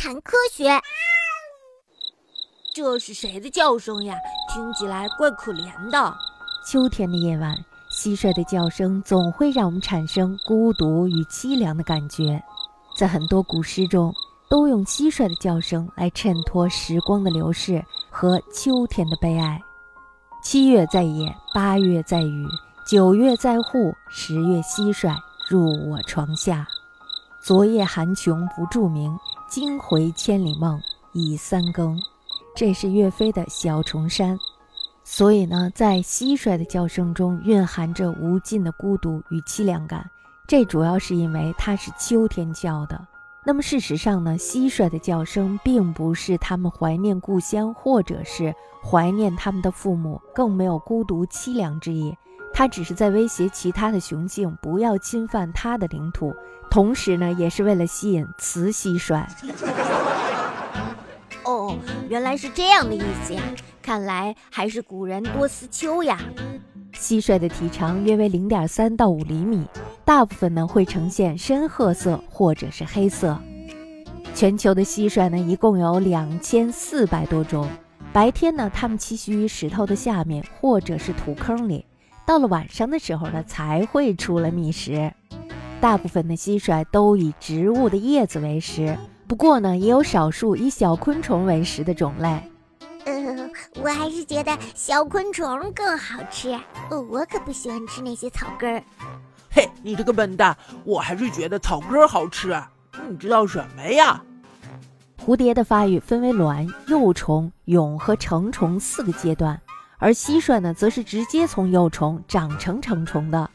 [0.00, 0.64] 谈科学。
[2.74, 4.16] 这是谁的叫声呀？
[4.48, 6.16] 听起来怪可怜的。
[6.66, 7.54] 秋天的夜晚，
[7.92, 12.42] 蟋蟀的叫声总会让我们产生孤独与凄凉的感觉。
[12.96, 14.10] 在很多古诗中，
[14.48, 19.60] 都用蟋蟀的叫声来衬托时光的流逝和秋天的悲哀。
[20.42, 22.48] 七月在野，八月在雨，
[22.86, 25.14] 九月在户，十月蟋蟀
[25.46, 26.66] 入我床下。
[27.42, 29.14] 昨夜寒琼不著名，
[29.50, 30.80] 惊回千里梦，
[31.12, 32.00] 已三更。
[32.54, 34.38] 这是岳飞的小重山。
[35.02, 40.08] 所以呢，在蟋蟀的叫声中蕴含着无尽的孤独与凄凉感。
[40.46, 43.04] 这主要是因为它是秋天叫的。
[43.44, 52.16] 那么事实上呢，蟋蟀的叫声并不是他们怀念故乡，或者是怀念他们的父母，更没有孤独凄凉之意。
[52.52, 56.34] 它只是在威胁其他的雄性不要侵犯它的领土，
[56.70, 59.24] 同时呢，也是为了吸引雌蟋蟀。
[61.44, 61.74] 哦，
[62.08, 63.42] 原来是这样的意思呀！
[63.82, 66.18] 看来还是古人多思秋呀。
[66.92, 69.64] 蟋蟀的体长约为零点三到五厘米，
[70.04, 73.38] 大部分呢会呈现深褐色或者是黑色。
[74.34, 77.66] 全球的蟋蟀呢一共有两千四百多种。
[78.12, 81.86] 白天呢，它们栖息于石头的下面或者是土坑里，
[82.30, 85.12] 到了晚上的时候呢才会出来觅食。
[85.80, 88.96] 大部分的蟋蟀都以植物的叶子为食。
[89.26, 92.40] 不过呢，也有少数以小昆虫为食的种类。
[93.04, 93.50] 呃，
[93.82, 96.56] 我还是觉得小昆虫更好吃。
[96.88, 98.80] 我可不喜欢吃那些草根儿。
[99.50, 100.56] 嘿，你这个笨蛋！
[100.84, 102.56] 我还是觉得草根儿好吃。
[103.08, 104.22] 你知道什么呀？
[105.26, 109.60] 蝴蝶的发育分为卵、幼虫、蛹和成虫四个阶段，
[110.00, 113.48] 而蟋蟀呢，则是直接从幼虫长成成虫的。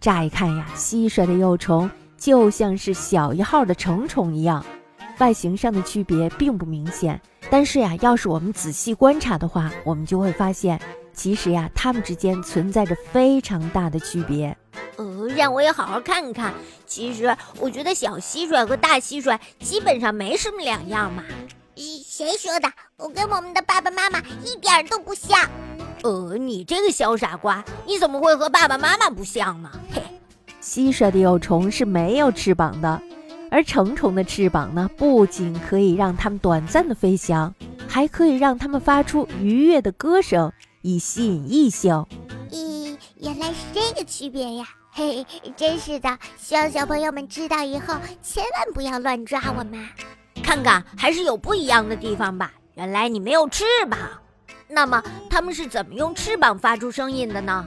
[0.00, 4.64] 乍一看呀，蟋蟀的幼虫就像是小一号的成虫一样。
[5.18, 10.80] 外形上的区别并不明显，但是呀，要是我们仔细观察的话，我们就会发现，
[11.12, 14.56] 其实呀，它们之间存在着非常大的区别。
[14.96, 16.52] 呃，让我也好好看看。
[16.86, 21.22] 其实我觉得小蟋蟀和大蟋蟀基本上没什么两样嘛。
[21.76, 22.72] 咦，谁说的？
[22.96, 25.38] 我跟我们的爸爸妈妈一点都不像。
[26.02, 29.70] 呃，你这个小傻瓜，你怎么会和爸爸妈妈不像呢？
[29.92, 30.02] 嘿，
[30.60, 33.00] 蟋蟀的幼虫是没有翅膀的。
[33.50, 37.54] 而成虫的翅膀呢，不仅可以让它们短暂的飞翔，
[37.86, 42.06] 还可以让它们发出愉悦的歌声，以吸引异性。
[42.50, 44.64] 咦，原来是这个区别呀！
[44.90, 45.24] 嘿，
[45.54, 49.86] 真是的，希望小朋友们知道以后，千万不要乱抓我们。
[50.42, 52.52] 看看，还是有不一样的地方吧。
[52.74, 53.98] 原来你没有翅膀，
[54.72, 57.66] 那么它们是怎么用翅膀发出声音的呢？